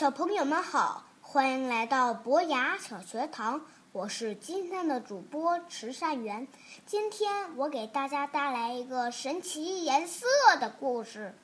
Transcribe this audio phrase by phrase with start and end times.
[0.00, 3.60] 小朋友们好，欢迎来到博雅小学堂，
[3.92, 6.48] 我是今天的主播池善缘。
[6.86, 10.24] 今天我给大家带来一个神奇颜色
[10.58, 11.36] 的故事。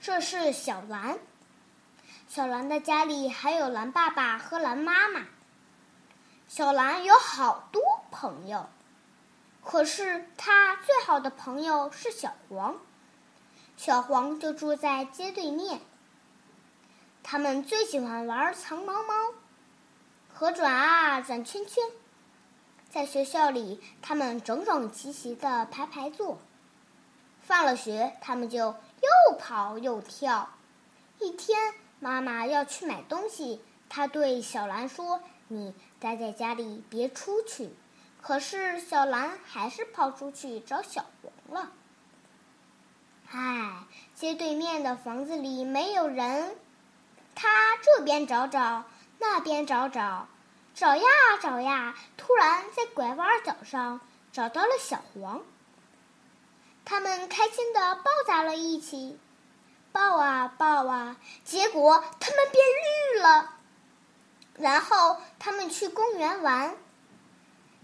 [0.00, 1.18] 这是小蓝，
[2.28, 5.22] 小蓝的家里还有蓝爸爸和蓝妈妈。
[6.46, 7.82] 小蓝有好多
[8.12, 8.68] 朋友，
[9.64, 12.76] 可是他最好的朋友是小黄。
[13.76, 15.80] 小黄就住在街对面。
[17.26, 19.14] 他们最喜欢玩藏猫猫，
[20.32, 21.82] 和转啊转圈圈。
[22.90, 26.38] 在学校里，他们整整齐齐的排排坐。
[27.40, 30.50] 放了学，他们就又跑又跳。
[31.18, 37.74] 一天，妈妈要去买东西，她对小兰说：“你待在家里，别出去。”
[38.20, 41.72] 可是小兰还是跑出去找小黄了。
[43.30, 46.54] 唉，街对面的房子里没有人。
[47.34, 48.84] 他这边找找，
[49.18, 50.28] 那边找找，
[50.74, 51.04] 找呀
[51.40, 54.00] 找呀，突然在拐弯角上
[54.32, 55.42] 找到了小黄。
[56.84, 59.18] 他们开心的抱在了一起，
[59.90, 62.64] 抱啊抱啊，结果他们变
[63.14, 63.50] 绿了。
[64.56, 66.76] 然后他们去公园玩，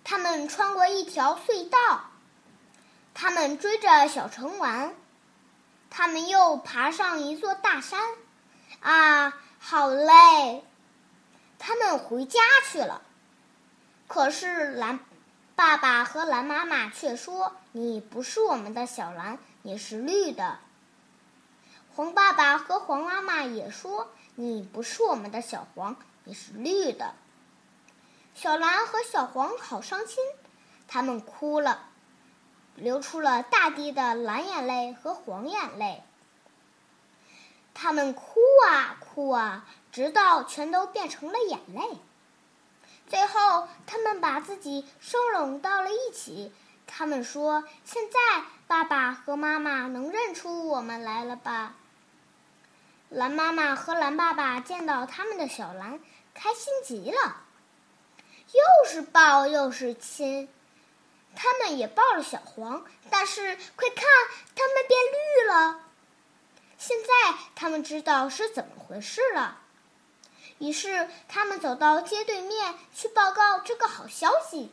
[0.05, 2.11] 他们穿过一条隧道，
[3.13, 4.95] 他们追着小城玩，
[5.91, 8.01] 他们又爬上一座大山。
[8.79, 10.65] 啊，好累！
[11.59, 12.41] 他们回家
[12.71, 13.03] 去了。
[14.09, 15.01] 可是蓝
[15.55, 20.59] 爸爸和蓝妈妈却说：“你不是我们的小蓝，你是绿的。”
[21.95, 27.15] 黄爸爸和黄妈妈也说：“你不是我们的小黄，你是绿的。”
[28.35, 30.17] 小蓝和小黄好伤心，
[30.89, 31.89] 他们哭了，
[32.75, 36.03] 流出了大滴的蓝眼泪和黄眼泪。
[37.83, 41.81] 他们哭啊哭啊，直到全都变成了眼泪。
[43.09, 46.53] 最后，他们把自己收拢到了一起。
[46.87, 51.75] 他们说：“现在，爸爸和妈妈能认出我们来了吧？”
[53.09, 55.99] 蓝妈妈和蓝爸爸见到他们的小蓝，
[56.35, 57.37] 开心极了，
[58.53, 60.51] 又是抱又是亲。
[61.35, 64.07] 他们也抱了小黄，但是快看，
[64.55, 65.81] 他们变绿了。
[66.81, 69.59] 现在他们知道是怎么回事了，
[70.57, 74.73] 于是他们走到街对面去报告这个好消息。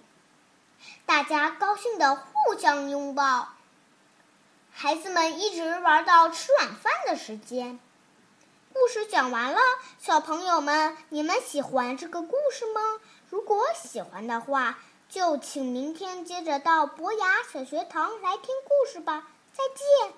[1.06, 3.50] 大家高兴的互相拥抱。
[4.72, 7.78] 孩子们一直玩到吃晚饭的时间。
[8.72, 9.59] 故事讲完了，
[10.00, 13.01] 小朋友们，你们喜欢这个故事吗？
[13.29, 14.79] 如果喜欢的话，
[15.09, 19.28] 就请明天接着到博雅小学堂来听故事吧。
[19.51, 20.17] 再见。